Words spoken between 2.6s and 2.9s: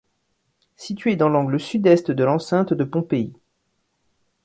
de